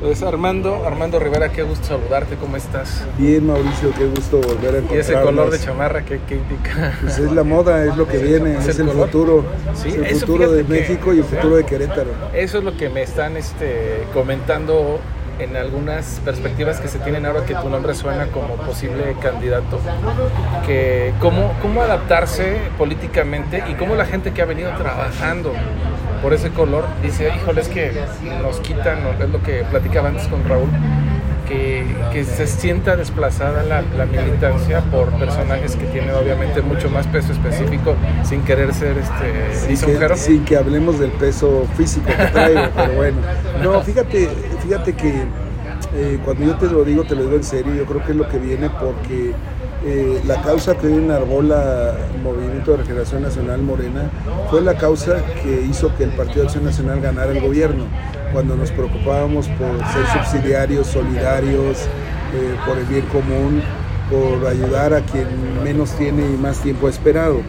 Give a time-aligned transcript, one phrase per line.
[0.00, 3.04] Pues Armando, Armando Rivera, qué gusto saludarte, ¿cómo estás?
[3.18, 4.92] Bien, Mauricio, qué gusto volver a encontrarnos.
[4.92, 6.94] Y ese color de chamarra, ¿qué, qué indica?
[7.02, 9.44] Pues es la moda, es lo que viene, es, el, futuro.
[9.74, 12.10] Sí, es el eso futuro de que- México y el futuro de Querétaro.
[12.32, 15.00] Eso es lo que me están este, comentando
[15.38, 19.80] en algunas perspectivas que se tienen ahora que tu nombre suena como posible candidato,
[20.66, 25.52] que cómo, cómo adaptarse políticamente y cómo la gente que ha venido trabajando
[26.22, 27.92] por ese color dice, híjole, es que
[28.42, 30.68] nos quitan, es lo que platicaba antes con Raúl,
[31.48, 37.06] que, que se sienta desplazada la, la militancia por personajes que tienen obviamente mucho más
[37.08, 40.14] peso específico sin querer ser este, Sin lisonjero.
[40.14, 43.16] que, sin que hablemos del peso físico que traigo, pero bueno.
[43.62, 44.28] No, fíjate,
[44.62, 45.24] fíjate que
[45.94, 48.16] eh, cuando yo te lo digo, te lo digo en serio, yo creo que es
[48.16, 49.32] lo que viene porque
[49.84, 54.10] eh, la causa que hoy enarbola Movimiento de Regeneración Nacional Morena
[54.50, 57.84] fue la causa que hizo que el Partido Acción Nacional ganara el gobierno,
[58.32, 61.78] cuando nos preocupábamos por ser subsidiarios, solidarios,
[62.34, 63.62] eh, por el bien común,
[64.10, 65.26] por ayudar a quien
[65.64, 67.40] menos tiene y más tiempo ha esperado.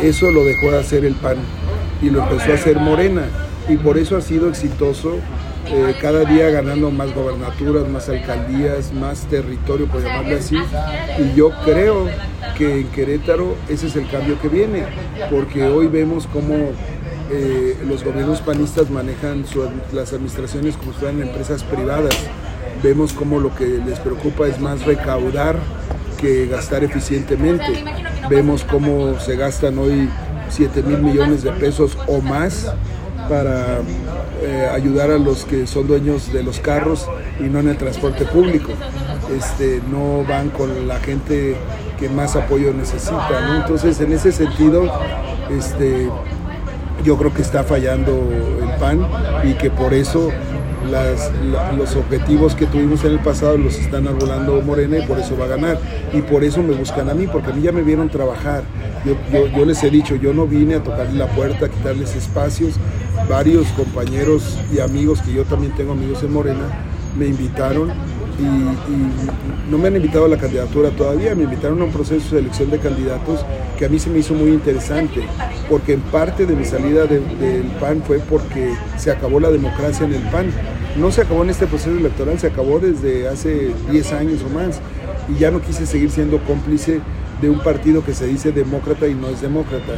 [0.00, 1.38] Eso lo dejó de hacer el PAN
[2.00, 3.22] y lo empezó a hacer Morena
[3.68, 5.16] y por eso ha sido exitoso
[5.66, 10.56] eh, cada día ganando más gobernaturas, más alcaldías, más territorio, por llamarlo así.
[11.18, 12.08] Y yo creo
[12.56, 14.84] que en Querétaro ese es el cambio que viene,
[15.30, 16.54] porque hoy vemos cómo
[17.30, 19.44] eh, los gobiernos panistas manejan
[19.92, 22.14] las administraciones como si fueran empresas privadas.
[22.82, 25.56] Vemos cómo lo que les preocupa es más recaudar
[26.20, 27.84] que gastar eficientemente.
[28.28, 30.08] Vemos cómo se gastan hoy
[30.50, 32.72] 7 mil millones de pesos o más
[33.32, 33.78] para
[34.42, 37.08] eh, ayudar a los que son dueños de los carros
[37.40, 38.72] y no en el transporte público.
[39.34, 41.56] Este, no van con la gente
[41.98, 43.56] que más apoyo necesita.
[43.56, 44.82] Entonces, en ese sentido,
[45.50, 46.10] este,
[47.02, 49.00] yo creo que está fallando el PAN
[49.44, 50.28] y que por eso
[51.78, 55.44] los objetivos que tuvimos en el pasado los están arbolando Morena y por eso va
[55.46, 55.78] a ganar.
[56.12, 58.62] Y por eso me buscan a mí, porque a mí ya me vieron trabajar.
[59.06, 62.14] Yo, yo- yo les he dicho, yo no vine a tocarle la puerta, a quitarles
[62.14, 62.74] espacios.
[63.28, 66.66] Varios compañeros y amigos, que yo también tengo amigos en Morena,
[67.18, 67.90] me invitaron
[68.38, 72.40] y, no me han invitado a la candidatura todavía, me invitaron a un proceso de
[72.42, 73.44] selección de candidatos
[73.78, 75.22] que a mí se me hizo muy interesante,
[75.70, 80.04] porque en parte de mi salida de- del PAN fue porque se acabó la democracia
[80.06, 80.46] en el PAN.
[80.98, 84.80] No se acabó en este proceso electoral, se acabó desde hace 10 años o más,
[85.34, 87.00] y ya no quise seguir siendo cómplice
[87.40, 89.92] de un partido que se dice demócrata y no es demócrata.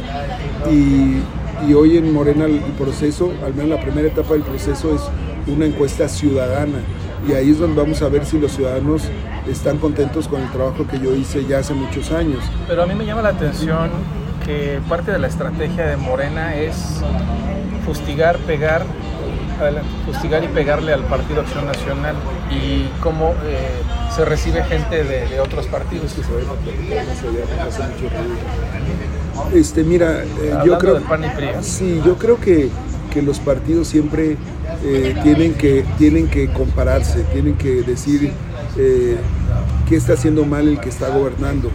[0.71, 1.17] Y,
[1.67, 5.01] y hoy en Morena el proceso, al menos la primera etapa del proceso es
[5.47, 6.79] una encuesta ciudadana
[7.27, 9.03] y ahí es donde vamos a ver si los ciudadanos
[9.47, 12.43] están contentos con el trabajo que yo hice ya hace muchos años.
[12.67, 13.89] Pero a mí me llama la atención
[14.45, 17.01] que parte de la estrategia de Morena es
[17.85, 18.85] fustigar, pegar,
[20.05, 22.15] fustigar y pegarle al Partido Acción Nacional
[22.51, 23.81] y cómo eh,
[24.15, 26.13] se recibe gente de, de otros partidos.
[29.53, 30.93] Este, mira, eh, yo creo.
[31.63, 32.69] Sí, yo creo que,
[33.13, 34.37] que los partidos siempre
[34.83, 38.31] eh, tienen, que, tienen que compararse, tienen que decir
[38.77, 39.17] eh,
[39.87, 41.69] qué está haciendo mal el que está gobernando.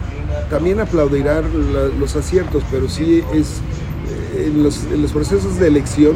[0.49, 3.61] También aplaudirán la- los aciertos, pero sí es
[4.37, 6.15] en los, en los procesos de elección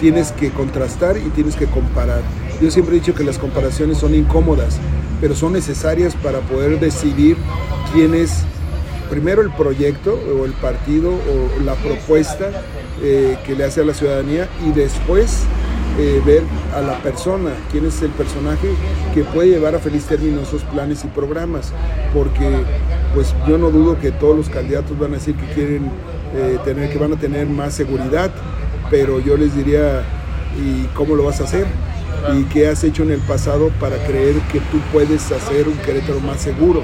[0.00, 2.22] tienes que contrastar y tienes que comparar.
[2.60, 4.78] Yo siempre he dicho que las comparaciones son incómodas,
[5.22, 7.36] pero son necesarias para poder decidir
[7.92, 8.42] quién es
[9.08, 12.50] primero el proyecto o el partido o la propuesta
[13.00, 15.44] eh, que le hace a la ciudadanía y después
[15.96, 16.42] eh, ver
[16.74, 18.68] a la persona, quién es el personaje
[19.14, 21.72] que puede llevar a feliz término esos planes y programas,
[22.12, 22.50] porque
[23.14, 25.88] pues yo no dudo que todos los candidatos van a decir que quieren
[26.34, 28.32] eh, tener, que van a tener más seguridad,
[28.90, 30.02] pero yo les diría,
[30.58, 31.66] ¿y cómo lo vas a hacer?
[32.30, 36.20] ¿Y qué has hecho en el pasado para creer que tú puedes hacer un Querétaro
[36.20, 36.82] más seguro?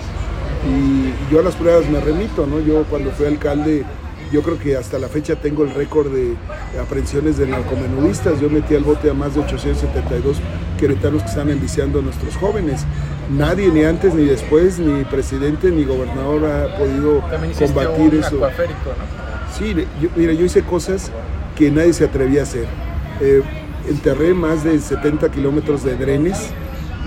[0.67, 2.61] Y yo a las pruebas me remito, ¿no?
[2.61, 3.85] Yo cuando fui alcalde,
[4.33, 6.35] yo creo que hasta la fecha tengo el récord de
[6.81, 8.41] aprehensiones de narcomenudistas.
[8.41, 10.39] Yo metí al bote a más de 872
[10.79, 12.85] queretanos que están enviciando a nuestros jóvenes.
[13.31, 18.37] Nadie, ni antes ni después, ni presidente ni gobernador ha podido combatir un eso.
[18.39, 18.49] ¿no?
[19.57, 21.11] Sí, yo, mira, yo hice cosas
[21.57, 22.67] que nadie se atrevía a hacer.
[23.21, 23.43] Eh,
[23.89, 26.51] enterré más de 70 kilómetros de drenes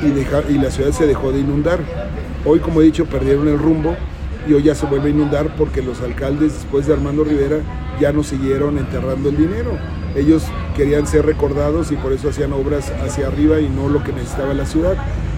[0.03, 1.79] y, deja- y la ciudad se dejó de inundar.
[2.45, 3.95] Hoy, como he dicho, perdieron el rumbo
[4.47, 7.57] y hoy ya se vuelve a inundar porque los alcaldes, después de Armando Rivera,
[7.99, 9.77] ya no siguieron enterrando el dinero.
[10.15, 10.43] Ellos
[10.75, 14.53] querían ser recordados y por eso hacían obras hacia arriba y no lo que necesitaba
[14.53, 14.95] la ciudad.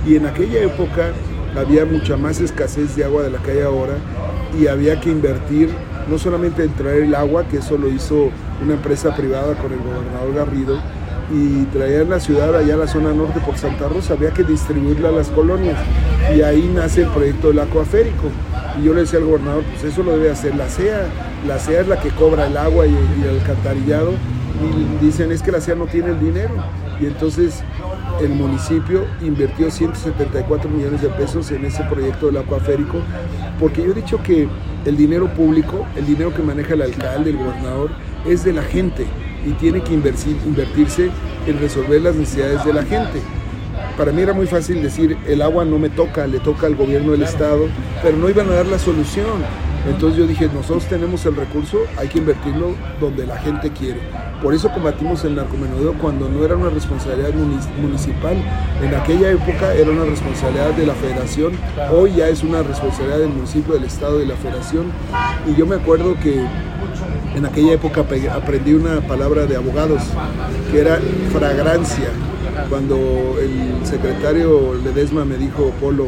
[0.08, 1.12] Y en aquella época
[1.58, 3.96] había mucha más escasez de agua de la que hay ahora
[4.60, 5.70] y había que invertir
[6.10, 8.30] no solamente en traer el agua, que eso lo hizo
[8.64, 10.82] una empresa privada con el gobernador Garrido,
[11.32, 15.10] y traían la ciudad allá a la zona norte por Santa Rosa, había que distribuirla
[15.10, 15.78] a las colonias.
[16.36, 18.30] Y ahí nace el proyecto del acuaférico.
[18.80, 21.06] Y yo le decía al gobernador, pues eso lo debe hacer la CEA,
[21.48, 24.12] la CEA es la que cobra el agua y, y el alcantarillado.
[24.62, 26.54] Y dicen es que la CEA no tiene el dinero
[27.00, 27.64] y entonces
[28.22, 33.00] el municipio invirtió 174 millones de pesos en ese proyecto del acuaférico,
[33.60, 34.48] porque yo he dicho que
[34.86, 37.92] el dinero público, el dinero que maneja el alcalde, el gobernador,
[38.26, 39.06] es de la gente
[39.46, 41.10] y tiene que invertirse
[41.46, 43.22] en resolver las necesidades de la gente.
[43.98, 47.12] Para mí era muy fácil decir, el agua no me toca, le toca al gobierno
[47.12, 47.68] del estado,
[48.02, 49.44] pero no iban a dar la solución.
[49.88, 54.00] Entonces yo dije, nosotros tenemos el recurso, hay que invertirlo donde la gente quiere.
[54.42, 57.32] Por eso combatimos el narcomenudeo cuando no era una responsabilidad
[57.82, 58.38] municipal.
[58.82, 61.54] En aquella época era una responsabilidad de la federación,
[61.92, 64.86] hoy ya es una responsabilidad del municipio, del estado, de la federación.
[65.46, 66.46] Y yo me acuerdo que
[67.36, 70.02] en aquella época aprendí una palabra de abogados,
[70.72, 71.00] que era
[71.32, 72.10] fragrancia.
[72.70, 76.08] Cuando el secretario Ledesma me dijo, Polo,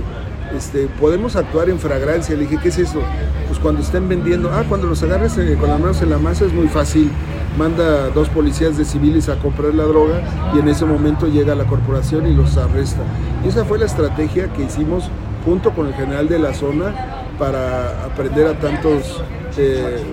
[0.55, 2.35] este, podemos actuar en fragrancia.
[2.35, 3.01] Le dije, ¿qué es eso?
[3.47, 6.45] Pues cuando estén vendiendo, ah, cuando los agarres eh, con las manos en la masa
[6.45, 7.11] es muy fácil.
[7.57, 10.21] Manda dos policías de civiles a comprar la droga
[10.53, 13.01] y en ese momento llega la corporación y los arresta.
[13.43, 15.09] Y esa fue la estrategia que hicimos
[15.45, 16.93] junto con el general de la zona
[17.39, 19.21] para aprender a tantos
[19.57, 20.03] eh,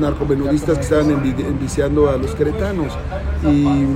[0.00, 2.92] narcomenudistas que estaban enviciando a los queretanos.
[3.44, 3.86] Y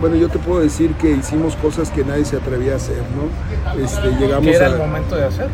[0.00, 3.82] bueno, yo te puedo decir que hicimos cosas que nadie se atrevía a hacer, ¿no?
[3.82, 5.48] Este, llegamos ¿Qué era el momento de hacer?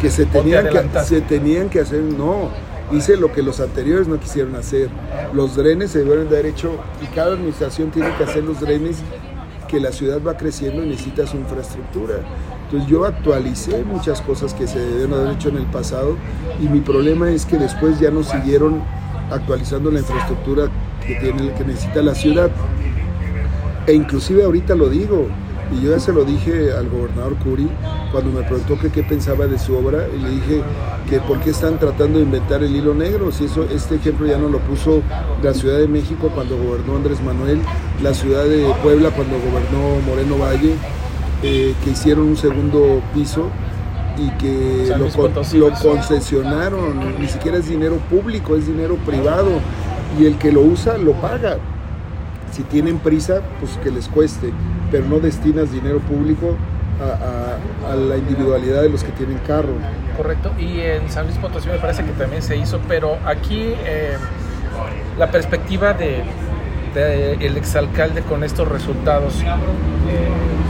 [0.00, 2.50] Que se tenían que, se tenían que hacer, no,
[2.92, 4.88] hice lo que los anteriores no quisieron hacer.
[5.32, 8.98] Los drenes se deben de haber hecho y cada administración tiene que hacer los drenes
[9.66, 12.16] que la ciudad va creciendo y necesita su infraestructura.
[12.64, 16.16] Entonces yo actualicé muchas cosas que se deben haber hecho en el pasado
[16.60, 18.82] y mi problema es que después ya no siguieron
[19.30, 20.68] actualizando la infraestructura
[21.06, 22.50] que, tiene, que necesita la ciudad.
[23.86, 25.28] E inclusive ahorita lo digo,
[25.72, 27.68] y yo ya se lo dije al gobernador Curi
[28.12, 30.62] cuando me preguntó qué pensaba de su obra, y le dije
[31.08, 34.38] que por qué están tratando de inventar el hilo negro, si eso, este ejemplo ya
[34.38, 35.02] no lo puso
[35.42, 37.60] la Ciudad de México cuando gobernó Andrés Manuel,
[38.02, 40.74] la ciudad de Puebla cuando gobernó Moreno Valle,
[41.42, 43.50] eh, que hicieron un segundo piso
[44.18, 49.60] y que lo, lo concesionaron, ni siquiera es dinero público, es dinero privado
[50.18, 51.58] y el que lo usa lo paga.
[52.52, 54.52] Si tienen prisa, pues que les cueste,
[54.90, 56.56] pero no destinas dinero público
[57.00, 59.74] a, la individualidad de los que tienen carro.
[60.16, 64.16] Correcto, y en San Luis Potosí me parece que también se hizo, pero aquí eh,
[65.18, 66.24] la perspectiva de,
[66.94, 69.34] el exalcalde con estos resultados,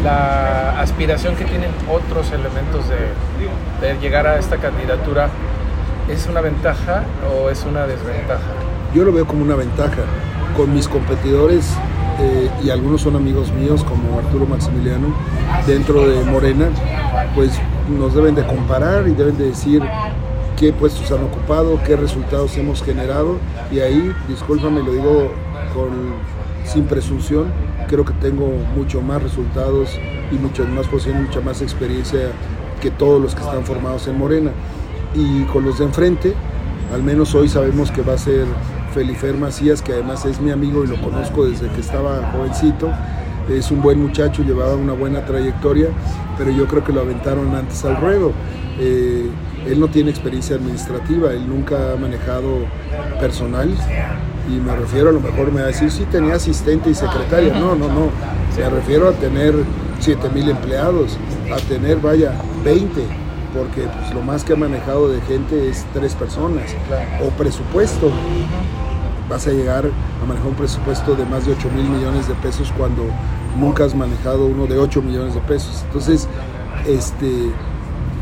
[0.02, 5.28] la aspiración que tienen otros elementos de, llegar a esta candidatura,
[6.08, 8.42] ¿es una ventaja o es una desventaja?
[8.94, 10.02] Yo lo veo como una ventaja
[10.56, 11.72] con mis competidores
[12.20, 15.08] eh, y algunos son amigos míos como Arturo Maximiliano
[15.66, 16.68] dentro de Morena,
[17.34, 17.52] pues
[17.88, 19.82] nos deben de comparar y deben de decir
[20.56, 23.38] qué puestos han ocupado, qué resultados hemos generado
[23.70, 25.32] y ahí, discúlpame, lo digo
[25.74, 26.14] con,
[26.66, 27.46] sin presunción,
[27.88, 29.98] creo que tengo mucho más resultados
[30.30, 32.32] y mucho más posición, mucha más experiencia
[32.80, 34.50] que todos los que están formados en Morena.
[35.14, 36.34] Y con los de enfrente,
[36.92, 38.44] al menos hoy sabemos que va a ser
[38.92, 42.90] Felifer Macías, que además es mi amigo y lo conozco desde que estaba jovencito.
[43.48, 45.88] Es un buen muchacho, llevaba una buena trayectoria,
[46.36, 48.32] pero yo creo que lo aventaron antes al ruedo.
[48.78, 49.30] Eh,
[49.66, 52.58] él no tiene experiencia administrativa, él nunca ha manejado
[53.20, 53.70] personal
[54.48, 57.54] y me refiero a lo mejor me va a decir, sí, tenía asistente y secretaria.
[57.54, 58.10] No, no, no.
[58.56, 59.54] Me refiero a tener
[60.00, 61.18] 7 mil empleados,
[61.52, 62.32] a tener, vaya,
[62.64, 63.02] 20,
[63.54, 66.74] porque pues, lo más que ha manejado de gente es tres personas.
[67.24, 68.10] O presupuesto
[69.28, 72.72] vas a llegar a manejar un presupuesto de más de 8 mil millones de pesos
[72.76, 73.04] cuando
[73.58, 75.82] nunca has manejado uno de 8 millones de pesos.
[75.86, 76.28] Entonces,
[76.86, 77.50] este,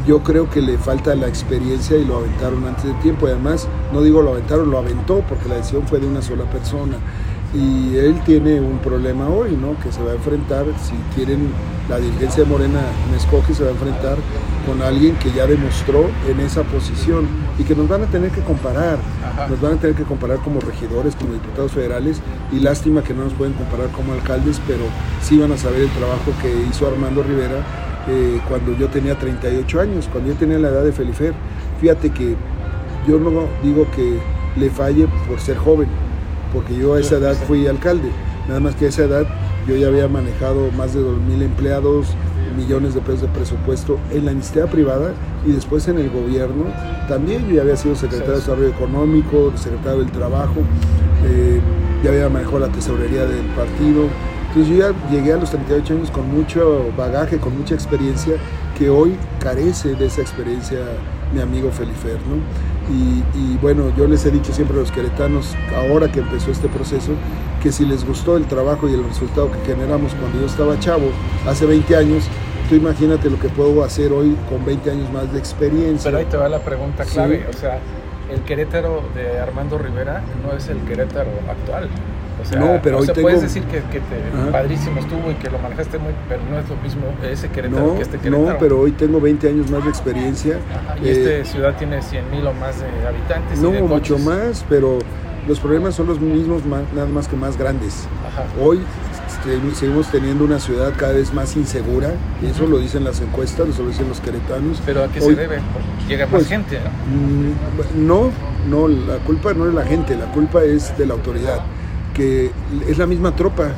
[0.07, 3.27] yo creo que le falta la experiencia y lo aventaron antes de tiempo.
[3.27, 6.97] Además, no digo lo aventaron, lo aventó porque la decisión fue de una sola persona.
[7.55, 9.79] Y él tiene un problema hoy, ¿no?
[9.81, 11.51] Que se va a enfrentar, si quieren,
[11.89, 12.81] la dirigencia de Morena
[13.11, 14.17] me escoge, se va a enfrentar
[14.67, 18.41] con alguien que ya demostró en esa posición y que nos van a tener que
[18.41, 18.99] comparar,
[19.49, 22.21] nos van a tener que comparar como regidores, como diputados federales
[22.51, 24.85] y lástima que no nos pueden comparar como alcaldes, pero
[25.23, 27.63] sí van a saber el trabajo que hizo Armando Rivera
[28.09, 31.35] eh, cuando yo tenía 38 años, cuando yo tenía la edad de Felifer.
[31.81, 32.37] Fíjate que
[33.07, 34.19] yo no digo que
[34.57, 35.89] le falle por ser joven,
[36.53, 38.11] porque yo a esa edad fui alcalde,
[38.49, 39.27] nada más que a esa edad
[39.67, 42.09] yo ya había manejado más de 2.000 empleados,
[42.57, 45.13] millones de pesos de presupuesto en la iniciativa privada
[45.47, 46.67] y después en el gobierno.
[47.09, 50.61] También yo ya había sido secretario de Desarrollo Económico, secretario del Trabajo,
[51.27, 51.61] eh,
[52.03, 54.09] ya había manejado la tesorería del partido.
[54.55, 58.35] Entonces yo ya llegué a los 38 años con mucho bagaje, con mucha experiencia,
[58.79, 60.79] que hoy carece de esa experiencia
[61.33, 62.37] mi amigo Felifer, ¿no?
[62.89, 66.69] Y, y, bueno, yo les he dicho siempre a los queretanos, ahora que empezó este
[66.69, 67.13] proceso,
[67.61, 71.09] que si les gustó el trabajo y el resultado que generamos cuando yo estaba chavo,
[71.49, 72.25] hace 20 años,
[72.69, 76.13] tú imagínate lo que puedo hacer hoy con 20 años más de experiencia.
[76.13, 77.57] Pero ahí te va la pregunta clave, sí.
[77.57, 77.81] o sea,
[78.31, 81.89] el Querétaro de Armando Rivera no es el Querétaro actual.
[82.45, 83.27] O sea, no, pero hoy sea, tengo...
[83.27, 86.69] puedes decir que, que te, padrísimo estuvo y que lo manejaste muy, pero no es
[86.69, 88.53] lo mismo ese Querétaro no, que este Querétaro.
[88.53, 90.59] No, pero hoy tengo 20 años más de experiencia.
[90.71, 93.59] Ajá, y eh, esta ciudad tiene 100 mil o más de habitantes.
[93.59, 94.99] No, y de mucho más, pero
[95.49, 98.07] los problemas son los mismos, más, nada más que más grandes.
[98.27, 98.45] Ajá.
[98.63, 98.81] Hoy
[99.75, 103.83] seguimos teniendo una ciudad cada vez más insegura, y eso lo dicen las encuestas, eso
[103.83, 104.81] lo dicen los queretanos.
[104.87, 105.59] ¿Pero a qué Hoy, se debe?
[106.09, 106.79] Llega pues, más gente,
[107.95, 108.31] ¿no?
[108.31, 108.31] No,
[108.69, 111.61] no, la culpa no es la gente, la culpa es de la autoridad,
[112.15, 112.51] que
[112.89, 113.73] es la misma tropa,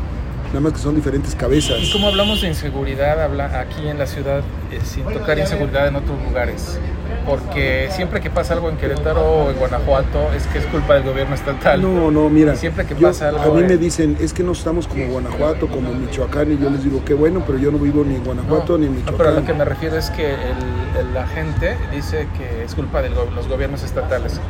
[0.48, 1.78] nada más que son diferentes cabezas.
[1.80, 5.96] ¿Y cómo hablamos de inseguridad habla aquí en la ciudad eh, sin tocar inseguridad en
[5.96, 6.78] otros lugares?
[7.24, 11.02] Porque siempre que pasa algo en Querétaro o en Guanajuato es que es culpa del
[11.02, 11.82] gobierno estatal.
[11.82, 12.54] No, no, mira.
[12.54, 13.42] Y siempre que yo, pasa algo.
[13.42, 16.70] A mí eh, me dicen, es que no estamos como Guanajuato, como Michoacán, y yo
[16.70, 19.12] les digo, qué bueno, pero yo no vivo ni en Guanajuato no, ni en Michoacán.
[19.12, 22.64] No, pero a lo que me refiero es que el, el, la gente dice que
[22.64, 24.40] es culpa de los gobiernos estatales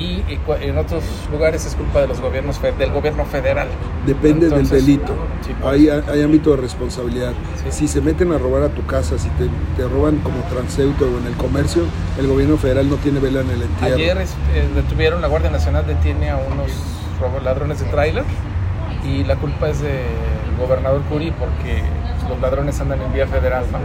[0.00, 0.24] y
[0.62, 3.68] en otros lugares es culpa de los gobiernos del gobierno federal.
[4.06, 5.12] Depende Entonces, del delito.
[5.46, 5.72] Sí, pues.
[5.72, 7.32] hay, hay, ámbito de responsabilidad.
[7.64, 7.70] Sí.
[7.70, 11.18] Si se meten a robar a tu casa, si te, te, roban como transeúnte o
[11.18, 11.82] en el comercio,
[12.18, 13.94] el gobierno federal no tiene vela en el entierro.
[13.94, 16.70] Ayer eh, detuvieron, la Guardia Nacional detiene a unos
[17.44, 18.24] ladrones de tráiler
[19.04, 20.06] y la culpa es del
[20.58, 21.82] gobernador Curi porque
[22.28, 23.78] los ladrones andan en vía federal, ¿no?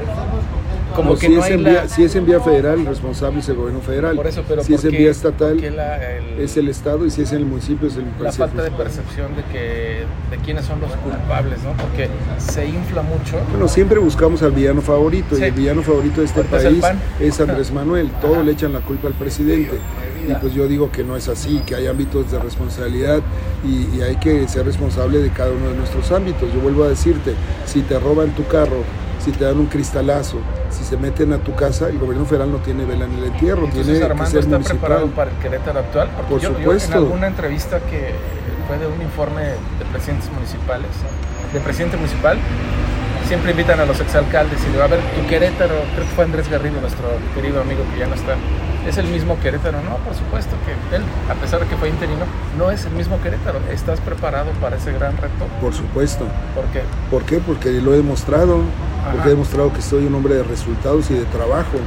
[0.94, 1.88] Como no, que si, no es en vía, la...
[1.90, 4.16] si es en vía federal, el responsable es el gobierno federal.
[4.16, 7.24] Por eso, pero si es en vía estatal, la, el, es el Estado y si
[7.24, 10.80] es en el municipio es el La falta de percepción de que de quiénes son
[10.82, 11.74] los culpables, ¿no?
[11.74, 13.38] Porque se infla mucho.
[13.52, 15.42] Bueno, siempre buscamos al villano favorito Sí.
[15.42, 16.84] y el villano favorito de este es país
[17.20, 18.10] es Andrés Manuel.
[18.22, 19.80] Todo le echan la culpa al presidente.
[20.28, 23.20] Y pues yo digo que no es así, que hay ámbitos de responsabilidad
[23.64, 26.52] y, y hay que ser responsable de cada uno de nuestros ámbitos.
[26.52, 27.34] Yo vuelvo a decirte,
[27.66, 28.78] si te roban tu carro,
[29.26, 30.38] si te dan un cristalazo,
[30.70, 33.66] si se meten a tu casa, el gobierno federal no tiene vela en el entierro,
[33.66, 34.80] Entonces tiene que Armando ser está municipal.
[34.80, 36.10] preparado para el Querétaro actual.
[36.16, 36.92] Porque Por yo, yo supuesto.
[36.92, 38.14] en alguna entrevista que
[38.68, 40.90] fue de un informe de presidentes municipales,
[41.52, 42.38] de presidente municipal,
[43.28, 46.24] siempre invitan a los exalcaldes y le va a ver tu Querétaro, creo que fue
[46.26, 48.36] Andrés Garrido, nuestro querido amigo que ya no está.
[48.88, 49.82] ¿Es el mismo Querétaro?
[49.82, 52.26] No, por supuesto que él, a pesar de que fue interino,
[52.60, 53.58] no es el mismo Querétaro.
[53.72, 55.48] ¿Estás preparado para ese gran reto?
[55.60, 56.28] Por supuesto.
[56.54, 56.82] ¿Por qué?
[57.10, 57.40] ¿Por qué?
[57.40, 58.60] Porque lo he demostrado,
[59.06, 59.12] Ajá.
[59.14, 61.78] porque he demostrado que soy un hombre de resultados y de trabajo.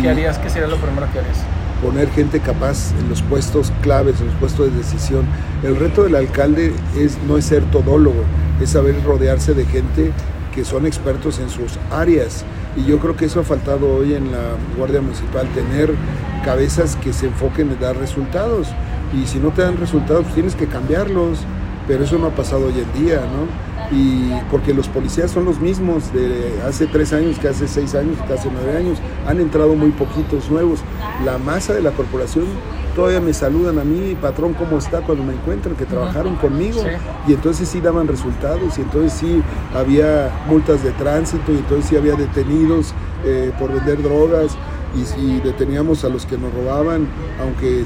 [0.00, 0.38] ¿Qué harías?
[0.38, 1.38] ¿Qué sería lo primero que harías?
[1.82, 5.24] Poner gente capaz en los puestos claves, en los puestos de decisión.
[5.62, 8.22] El reto del alcalde es no es ser todólogo,
[8.60, 10.12] es saber rodearse de gente
[10.54, 12.44] que son expertos en sus áreas.
[12.76, 15.94] Y yo creo que eso ha faltado hoy en la Guardia Municipal, tener
[16.44, 18.68] cabezas que se enfoquen en dar resultados.
[19.18, 21.38] Y si no te dan resultados, pues tienes que cambiarlos.
[21.88, 23.48] Pero eso no ha pasado hoy en día, ¿no?
[23.92, 28.16] Y porque los policías son los mismos de hace tres años, que hace seis años,
[28.26, 28.98] que hace nueve años.
[29.26, 30.80] Han entrado muy poquitos nuevos.
[31.24, 32.44] La masa de la corporación
[32.94, 35.00] todavía me saludan a mí, patrón, ¿cómo está?
[35.00, 36.82] Cuando me encuentran, que trabajaron conmigo.
[36.82, 36.88] Sí.
[37.28, 39.42] Y entonces sí daban resultados, y entonces sí
[39.74, 42.94] había multas de tránsito, y entonces sí había detenidos
[43.24, 44.56] eh, por vender drogas,
[44.94, 47.06] y, y, deteníamos a los que nos robaban,
[47.40, 47.84] aunque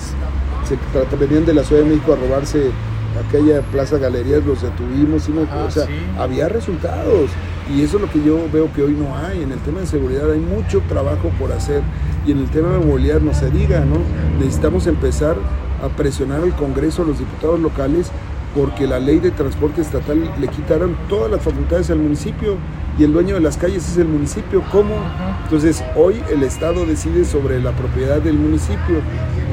[0.66, 2.70] se venían de la Ciudad de México a robarse
[3.18, 5.92] aquella Plaza Galerías, los detuvimos, y no, Ah, o sea, sí.
[6.18, 7.30] había resultados.
[7.74, 9.42] Y eso es lo que yo veo que hoy no hay.
[9.42, 11.82] En el tema de seguridad hay mucho trabajo por hacer.
[12.26, 13.96] Y en el tema de movilidad no se diga, ¿no?
[14.38, 15.36] Necesitamos empezar
[15.82, 18.10] a presionar al Congreso, a los diputados locales,
[18.54, 22.56] porque la ley de transporte estatal le quitaron todas las facultades al municipio
[22.96, 24.62] y el dueño de las calles es el municipio.
[24.70, 24.94] ¿Cómo?
[25.42, 29.00] Entonces hoy el Estado decide sobre la propiedad del municipio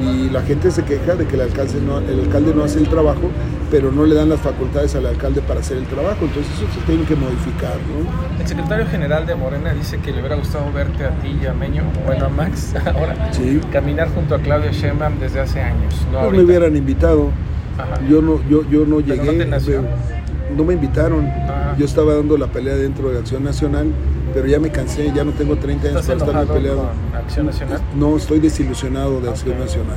[0.00, 2.88] y la gente se queja de que el alcalde no, el alcalde no hace el
[2.88, 3.22] trabajo,
[3.70, 6.18] pero no le dan las facultades al alcalde para hacer el trabajo.
[6.24, 8.40] Entonces eso se tiene que modificar, ¿no?
[8.40, 11.52] El secretario general de Morena dice que le hubiera gustado verte a ti y a
[11.52, 13.60] Meño, bueno a Max ahora, Sí.
[13.72, 15.94] caminar junto a Claudio Sheinbaum desde hace años.
[16.12, 17.30] No Pues me hubieran invitado.
[17.78, 18.00] Ajá.
[18.08, 19.24] Yo no, yo, yo no llegué.
[19.24, 19.82] no te nació.
[19.82, 20.22] me-
[20.56, 21.26] no me invitaron.
[21.26, 21.74] Ajá.
[21.78, 23.86] Yo estaba dando la pelea dentro de Acción Nacional,
[24.34, 26.82] pero ya me cansé, ya no tengo 30 años ¿Estás para estarme enojado peleando.
[27.10, 27.80] con Acción Nacional?
[27.98, 29.58] No, estoy desilusionado de Acción.
[29.58, 29.96] Nacional.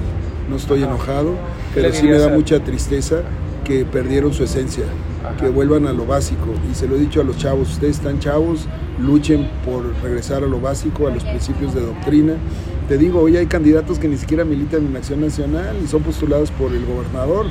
[0.50, 0.92] No estoy Ajá.
[0.92, 1.32] enojado,
[1.74, 3.18] ¿Qué pero sí me da mucha tristeza
[3.66, 4.84] que perdieron su esencia.
[5.40, 6.48] Que vuelvan a lo básico.
[6.72, 8.68] Y se lo he dicho a los chavos, ustedes están chavos,
[9.00, 12.34] luchen por regresar a lo básico, a los principios de doctrina.
[12.88, 16.52] Te digo, hoy hay candidatos que ni siquiera militan en Acción Nacional y son postulados
[16.52, 17.48] por el gobernador.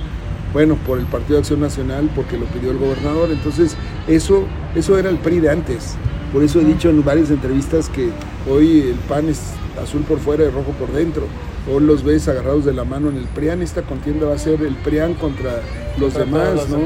[0.52, 3.30] Bueno, por el Partido de Acción Nacional, porque lo pidió el gobernador.
[3.32, 3.76] Entonces,
[4.06, 4.44] eso,
[4.76, 5.96] eso era el PRI de antes.
[6.32, 8.10] Por eso he dicho en varias entrevistas que
[8.48, 9.40] hoy el PAN es
[9.82, 11.24] azul por fuera y rojo por dentro.
[11.72, 13.62] Hoy los ves agarrados de la mano en el PRIAN.
[13.62, 15.62] Esta contienda va a ser el PRIAN contra
[15.98, 16.78] los demás, ¿no?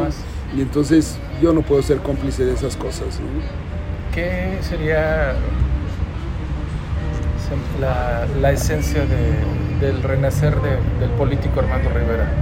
[0.56, 3.20] Y entonces yo no puedo ser cómplice de esas cosas.
[4.14, 5.34] ¿Qué sería
[7.80, 9.02] la, esencia
[9.80, 10.54] del renacer
[11.00, 12.32] del político Armando Rivera?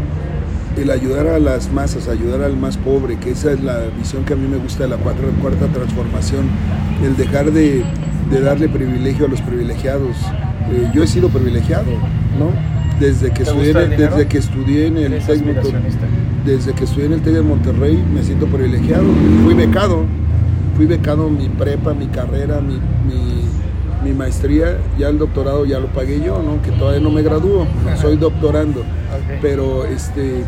[0.76, 4.34] El ayudar a las masas, ayudar al más pobre, que esa es la visión que
[4.34, 6.48] a mí me gusta de la cuarta, cuarta transformación,
[7.02, 7.82] el dejar de,
[8.30, 10.16] darle privilegio a los privilegiados.
[10.70, 11.90] Eh, yo he sido privilegiado,
[12.38, 12.50] ¿no?
[13.00, 15.44] Desde que, estudié, desde que estudié en el TEC
[16.46, 19.04] desde que estudié en el TEC de Monterrey me siento privilegiado.
[19.42, 20.04] Fui becado,
[20.76, 22.80] fui becado mi prepa, mi carrera, mi,
[24.02, 26.62] mi, maestría, ya el doctorado ya lo pagué yo, ¿no?
[26.62, 27.66] Que todavía no me gradúo,
[28.00, 28.82] soy doctorando.
[29.42, 30.44] Pero este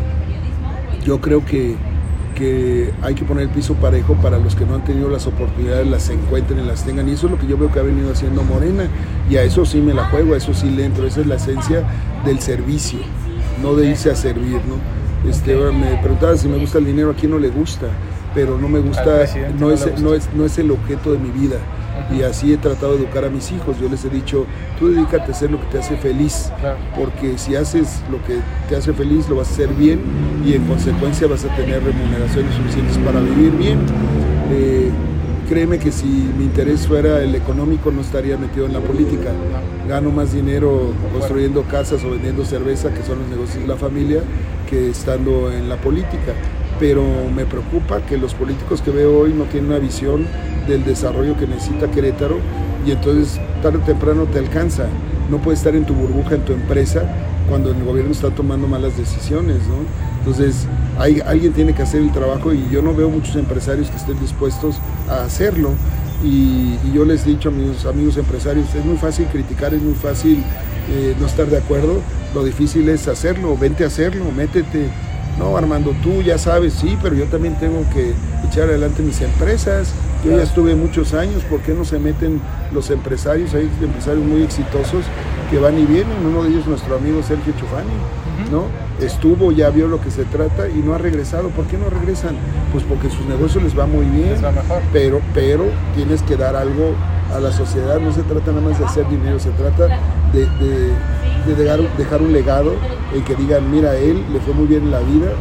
[1.03, 1.75] yo creo que,
[2.35, 5.85] que hay que poner el piso parejo para los que no han tenido las oportunidades,
[5.87, 7.09] las encuentren y las tengan.
[7.09, 8.87] Y eso es lo que yo veo que ha venido haciendo Morena.
[9.29, 11.05] Y a eso sí me la juego, a eso sí le entro.
[11.05, 11.83] Esa es la esencia
[12.25, 12.99] del servicio,
[13.61, 14.98] no de irse a servir, ¿no?
[15.27, 17.87] Este, me preguntaba si me gusta el dinero, a quién no le gusta,
[18.33, 19.25] pero no me gusta,
[19.57, 21.57] no, es, no, es, no es el objeto de mi vida.
[22.15, 23.77] Y así he tratado de educar a mis hijos.
[23.79, 24.45] Yo les he dicho,
[24.79, 26.51] tú dedícate a hacer lo que te hace feliz,
[26.97, 28.37] porque si haces lo que
[28.69, 29.99] te hace feliz, lo vas a hacer bien
[30.45, 33.79] y en consecuencia vas a tener remuneraciones suficientes para vivir bien.
[34.51, 34.89] Eh,
[35.49, 39.31] créeme que si mi interés fuera el económico no estaría metido en la política.
[39.87, 44.21] Gano más dinero construyendo casas o vendiendo cerveza, que son los negocios de la familia,
[44.69, 46.33] que estando en la política.
[46.79, 47.03] Pero
[47.35, 50.25] me preocupa que los políticos que veo hoy no tienen una visión
[50.67, 52.37] del desarrollo que necesita Querétaro
[52.85, 54.87] y entonces tarde o temprano te alcanza.
[55.29, 57.03] No puedes estar en tu burbuja, en tu empresa,
[57.49, 60.09] cuando el gobierno está tomando malas decisiones, ¿no?
[60.19, 60.65] Entonces,
[60.97, 64.19] hay, alguien tiene que hacer el trabajo y yo no veo muchos empresarios que estén
[64.19, 65.71] dispuestos a hacerlo.
[66.23, 69.93] Y, yo les he dicho a mis amigos empresarios, es muy fácil criticar, es muy
[69.93, 70.43] fácil
[70.91, 72.01] eh, no estar de acuerdo,
[72.33, 74.89] lo difícil es hacerlo, vente a hacerlo, métete.
[75.37, 78.13] No, Armando, tú ya sabes, sí, pero yo también tengo que
[78.47, 79.93] echar adelante mis empresas.
[80.25, 82.41] Yo ya estuve muchos años, ¿por qué no se meten
[82.73, 83.53] los empresarios?
[83.53, 85.05] Hay empresarios muy exitosos
[85.49, 88.65] que van y vienen, uno de ellos nuestro amigo Sergio Chufani, ¿no?
[88.99, 91.47] Estuvo, ya vio lo que se trata y no ha regresado.
[91.49, 92.35] ¿Por qué no regresan?
[92.73, 94.35] Pues porque sus negocios les va muy bien,
[94.91, 95.63] pero pero
[95.95, 96.95] tienes que dar algo
[97.33, 99.87] a la sociedad, no se trata nada más de hacer dinero, se trata
[100.33, 100.47] de,
[101.97, 102.73] dejar, un legado
[103.13, 105.31] en que digan, mira, él le fue muy bien en la vida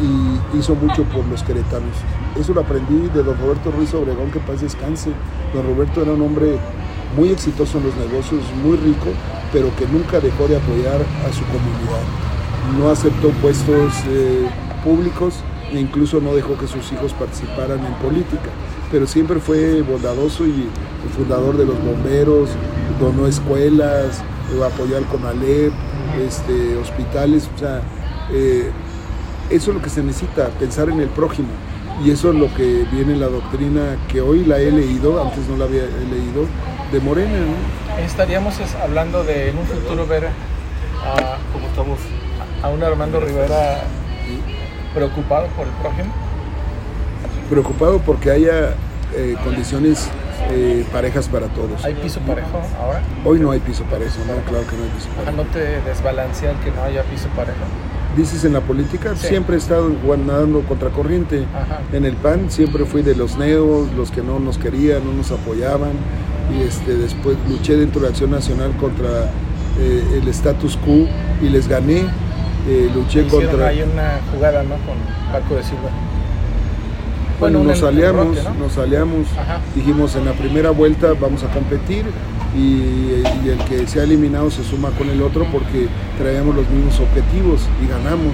[0.00, 1.96] y hizo mucho por los queretanos.
[2.38, 5.10] Eso lo aprendí de don Roberto Ruiz Obregón, que paz descanse.
[5.54, 6.58] Don Roberto era un hombre
[7.16, 9.06] muy exitoso en los negocios, muy rico,
[9.52, 12.04] pero que nunca dejó de apoyar a su comunidad.
[12.78, 14.48] No aceptó puestos eh,
[14.82, 18.50] públicos e incluso no dejó que sus hijos participaran en política,
[18.94, 20.68] pero siempre fue bondadoso y
[21.02, 22.48] el fundador de los bomberos,
[23.00, 24.22] donó escuelas,
[24.64, 25.72] apoyó al CONALEP,
[26.24, 27.82] este, hospitales, o sea,
[28.30, 28.70] eh,
[29.50, 31.48] eso es lo que se necesita, pensar en el prójimo.
[32.04, 35.44] Y eso es lo que viene en la doctrina que hoy la he leído, antes
[35.48, 36.46] no la había leído,
[36.92, 37.36] de Morena.
[37.98, 41.98] Estaríamos hablando de en un futuro ver a, como estamos,
[42.62, 43.82] a un Armando Rivera
[44.94, 46.23] preocupado por el prójimo.
[47.48, 48.74] Preocupado porque haya
[49.14, 50.08] eh, condiciones
[50.50, 51.84] eh, parejas para todos.
[51.84, 53.02] ¿Hay piso parejo ahora?
[53.24, 55.36] Hoy no hay piso parejo, no, claro que no hay piso parejo.
[55.36, 57.64] ¿No te desbalancea el que no haya piso parejo?
[58.16, 59.90] dices en la política, siempre he estado
[60.24, 61.44] nadando contracorriente.
[61.92, 65.30] En el PAN siempre fui de los neos, los que no nos querían, no nos
[65.30, 65.92] apoyaban.
[66.56, 69.30] Y este, después luché dentro de Acción Nacional contra
[69.80, 71.08] eh, el status quo
[71.42, 72.06] y les gané.
[72.68, 73.68] Eh, luché contra.
[73.68, 74.76] Hay una jugada ¿no?
[74.76, 74.96] con
[75.32, 75.90] Paco de Silva.
[77.44, 79.26] Bueno, nos aliamos, nos aliamos,
[79.74, 82.06] dijimos en la primera vuelta vamos a competir
[82.56, 86.98] y, el que se ha eliminado se suma con el otro porque traíamos los mismos
[87.00, 88.32] objetivos y ganamos.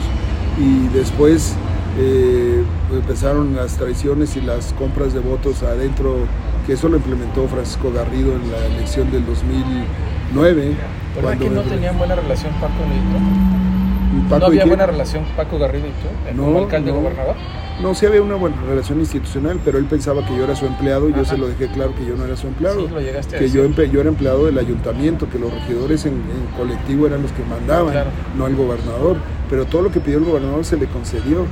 [0.60, 1.56] Y después
[1.98, 6.18] eh, empezaron las traiciones y las compras de votos adentro,
[6.64, 10.76] que eso lo implementó Francisco Garrido en la elección del 2009.
[11.16, 13.69] ¿Verdad que no tenían buena relación Paco y
[14.10, 17.36] ¿No había buena relación Paco Garrido y tú, como alcalde gobernador?
[17.80, 21.08] No, sí había una buena relación institucional, pero él pensaba que yo era su empleado
[21.08, 22.86] y yo se lo dejé claro que yo no era su empleado.
[22.86, 26.20] que yo, yo, era empleado del ayuntamiento, que los regidores en,
[26.56, 27.94] colectivo eran los que mandaban,
[28.36, 29.16] no el gobernador.
[29.48, 31.46] Pero todo lo que pidió el gobernador se le concedió.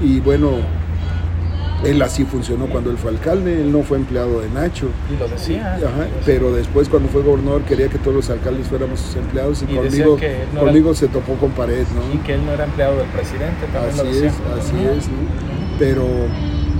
[0.00, 0.52] Y bueno,
[1.84, 4.86] Él así funcionó cuando él fue alcalde, él no fue empleado de Nacho.
[5.12, 5.74] Y lo decía.
[5.76, 9.72] Ajá, pero después cuando fue gobernador quería que todos los alcaldes fuéramos sus empleados y,
[9.72, 12.22] Y conmigo, que no conmigo era- se topó con pared, Y ¿no?
[12.24, 14.28] que él no era empleado del presidente, también Así lo decía.
[14.28, 15.14] es, así es, ¿no?
[15.78, 16.06] Pero,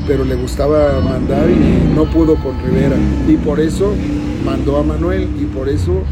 [0.06, 2.96] pero le gustaba mandar y no pudo con Rivera.
[3.28, 3.92] Y por eso
[4.44, 6.02] mandó a Manuel y por eso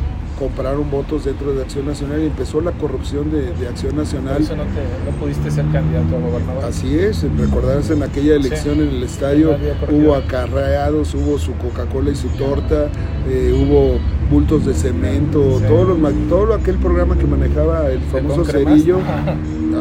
[0.44, 4.40] compraron votos dentro de Acción Nacional y empezó la corrupción de, de Acción Por Nacional.
[4.42, 6.64] eso no, te, no pudiste ser candidato a gobernador.
[6.64, 8.81] Así es, recordarse en aquella elección Sí.
[8.83, 12.88] en el estadio No por hubo acarreados, hubo su Coca-Cola y su torta,
[13.29, 13.98] eh, hubo
[14.31, 15.64] bultos de cemento, Sí.
[15.68, 18.98] todos los todo aquel programa que manejaba el famoso cerillo,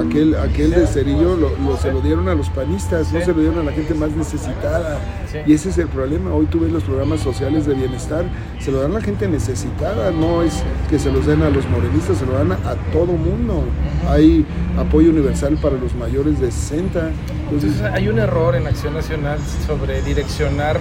[0.06, 3.40] aquel, aquel de cerillo lo, lo- se lo dieron a los panistas, no se lo
[3.40, 5.00] dieron a la gente más necesitada.
[5.32, 5.38] Sí.
[5.46, 6.34] Y ese es el problema.
[6.34, 8.26] Hoy tú ves los programas sociales de bienestar,
[8.60, 11.68] se lo dan a la gente necesitada, no es que se los den a los
[11.70, 13.64] morenistas, se lo dan a, todo mundo.
[14.08, 14.46] Hay
[14.78, 17.00] apoyo universal para los mayores de 60.
[17.00, 20.80] Entonces, Entonces hay un error en Acción Nacional sobre direccionar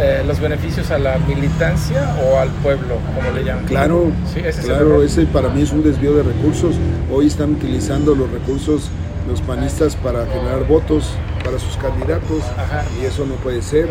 [0.00, 3.64] eh, los beneficios a la militancia o al pueblo, como le llaman.
[3.64, 6.76] Claro, Sí, ese claro, ese para mí es un desvío de recursos.
[7.12, 8.90] Hoy están utilizando los recursos
[9.28, 11.14] los panistas para generar votos
[11.44, 12.84] para sus candidatos Ajá.
[13.00, 13.88] y eso no puede ser.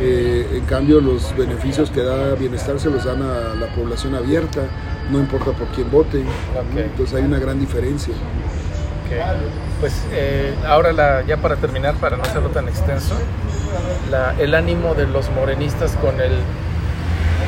[0.00, 4.60] Eh, en cambio, los beneficios que da bienestar se los dan a la población abierta,
[5.10, 6.18] no importa por quién vote.
[6.22, 6.30] ¿no?
[6.60, 6.76] Ok.
[6.84, 8.14] Entonces hay una gran diferencia.
[9.80, 13.14] Pues eh, ahora la, ya para terminar, para no hacerlo tan extenso,
[14.10, 16.32] la- el ánimo de los morenistas con el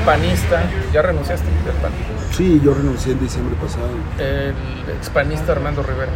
[0.05, 1.91] panista, ya renunciaste del PAN,
[2.31, 3.89] Sí, yo renuncié en diciembre pasado.
[4.19, 4.55] el
[4.97, 6.13] expanista Armando Rivera.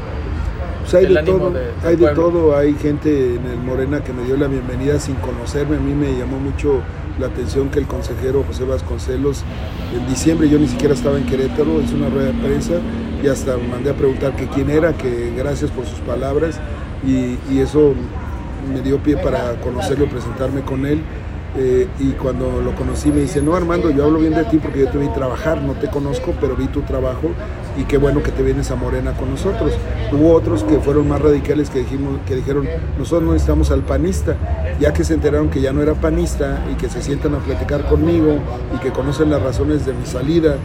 [0.90, 2.22] Pues hay El de todo, de- hay de pueblo.
[2.22, 5.94] todo, hay gente en el Morena que me dio la bienvenida sin conocerme, a mí
[5.94, 6.80] me llamó mucho
[7.20, 9.44] la atención que el consejero José Vasconcelos
[9.96, 12.74] en diciembre yo ni siquiera estaba en Querétaro, hizo una rueda de prensa
[13.22, 16.58] y hasta mandé a preguntar que quién era, que gracias por sus palabras
[17.06, 17.92] y, y eso
[18.72, 21.02] me dio pie para conocerlo, presentarme con él.
[21.56, 24.80] Eh, y cuando lo conocí me dice, no Armando, yo hablo bien de ti porque
[24.80, 27.30] yo te vi trabajar, no te conozco, pero vi tu trabajo
[27.76, 29.72] y qué bueno que te vienes a Morena con nosotros.
[30.12, 34.36] Hubo otros que fueron más radicales que, dijimos, que dijeron, nosotros no necesitamos al panista,
[34.78, 37.86] ya que se enteraron que ya no era panista y que se sientan a platicar
[37.88, 38.38] conmigo
[38.74, 40.56] y que conocen las razones de mi salida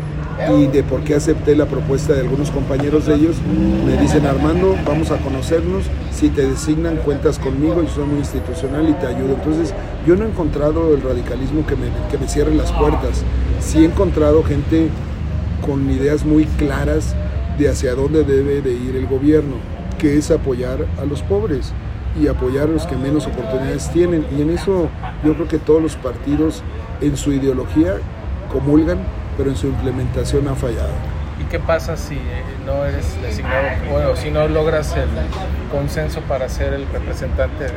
[0.57, 3.37] y de por qué acepté la propuesta de algunos compañeros de ellos,
[3.85, 8.87] me dicen Armando, vamos a conocernos, si te designan cuentas conmigo, yo soy muy institucional
[8.89, 9.35] y te ayudo.
[9.35, 9.73] Entonces
[10.05, 13.23] yo no he encontrado el radicalismo que me, que me cierre las puertas,
[13.59, 14.89] sí he encontrado gente
[15.65, 17.15] con ideas muy claras
[17.57, 19.55] de hacia dónde debe de ir el gobierno,
[19.97, 21.71] que es apoyar a los pobres
[22.21, 24.25] y apoyar a los que menos oportunidades tienen.
[24.37, 24.89] Y en eso
[25.23, 26.63] yo creo que todos los partidos
[27.01, 27.95] en su ideología
[28.51, 28.99] comulgan,
[29.37, 30.93] pero en su implementación ha fallado.
[31.39, 35.09] ¿Y qué pasa si eh, no eres designado, bueno, si no logras el
[35.69, 37.71] consenso para ser el representante de...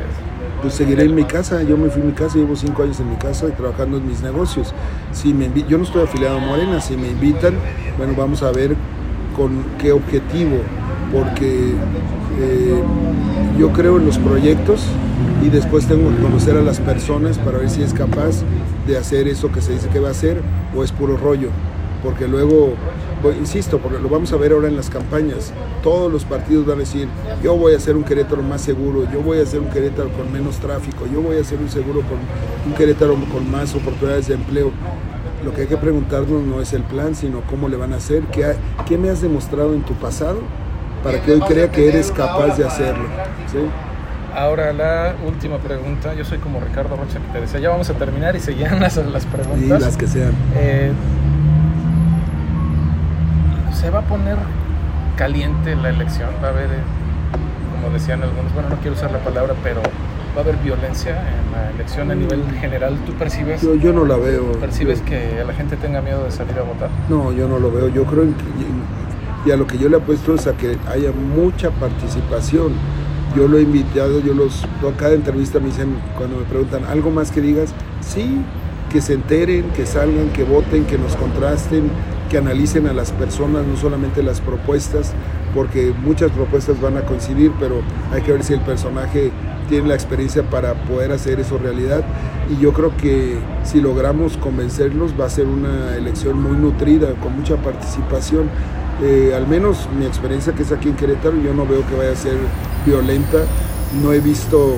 [0.63, 3.11] Pues seguiré en mi casa, yo me fui a mi casa, llevo cinco años en
[3.11, 4.75] mi casa y trabajando en mis negocios.
[5.13, 7.55] Si me yo no estoy afiliado a Morena, si me invitan,
[7.97, 8.77] bueno, vamos a ver
[9.37, 10.59] con qué objetivo,
[11.13, 11.75] porque
[12.41, 12.83] eh,
[13.59, 14.85] yo creo en los proyectos
[15.45, 18.43] y después tengo que conocer a las personas para ver si es capaz
[18.89, 20.41] de hacer eso que se dice que va a hacer
[20.75, 21.51] o es puro rollo.
[22.03, 22.75] Porque luego,
[23.23, 26.77] pues, insisto, porque lo vamos a ver ahora en las campañas, todos los partidos van
[26.77, 27.09] a decir,
[27.43, 30.33] yo voy a hacer un Querétaro más seguro, yo voy a hacer un Querétaro con
[30.33, 32.19] menos tráfico, yo voy a hacer un seguro con
[32.67, 34.71] un Querétaro con más oportunidades de empleo.
[35.45, 38.23] Lo que hay que preguntarnos no es el plan, sino cómo le van a hacer,
[38.33, 38.55] qué,
[38.87, 40.41] qué me has demostrado en tu pasado
[41.03, 43.05] para que hoy crea que eres capaz de hacerlo.
[43.51, 43.59] ¿sí?
[44.35, 47.95] Ahora la última pregunta, yo soy como Ricardo Rocha que te decía, ya vamos a
[47.95, 49.81] terminar y seguían las, las Y preguntas.
[49.81, 50.33] las que sean.
[50.57, 50.93] Eh,
[53.75, 54.37] se va a poner
[55.17, 56.83] caliente la elección, va a haber, eh,
[57.81, 59.81] como decían algunos, bueno, no quiero usar la palabra, pero
[60.37, 62.97] va a haber violencia en la elección a nivel general.
[63.07, 64.53] ¿Tú percibes, Yo, yo no la veo.
[64.53, 66.91] percibes Yo- que la gente tenga miedo de salir a votar?
[67.09, 67.89] No, yo no lo veo.
[67.89, 68.45] Yo creo en que-
[69.49, 72.73] y a lo que yo le apuesto es a que haya mucha participación.
[73.37, 77.11] Yo lo he invitado, yo los a cada entrevista me dicen cuando me preguntan algo
[77.11, 78.43] más que digas, sí,
[78.91, 81.91] que se enteren, que salgan, que voten, que nos contrasten,
[82.31, 85.13] que analicen a las personas, no solamente las propuestas,
[85.55, 89.31] porque muchas propuestas van a coincidir, pero hay que ver si el personaje
[89.69, 92.05] tiene la experiencia para poder hacer eso realidad.
[92.51, 97.37] Y yo creo que si logramos convencerlos va a ser una elección muy nutrida, con
[97.37, 98.49] mucha participación.
[99.03, 102.13] Eh, al menos mi experiencia que es aquí en Querétaro, yo no veo que vaya
[102.13, 102.37] a ser
[102.85, 103.39] violenta.
[104.03, 104.77] No he visto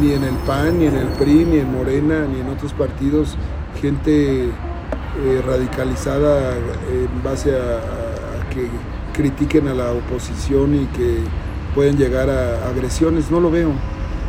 [0.00, 3.36] ni en el PAN, ni en el PRI, ni en Morena, ni en otros partidos
[3.80, 8.68] gente eh, radicalizada en base a, a que
[9.14, 11.18] critiquen a la oposición y que
[11.74, 13.30] pueden llegar a agresiones.
[13.30, 13.72] No lo veo.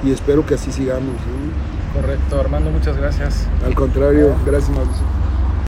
[0.03, 1.15] y espero que así sigamos.
[1.15, 2.01] ¿no?
[2.01, 3.47] Correcto, Armando, muchas gracias.
[3.65, 5.05] Al contrario, gracias Mauricio.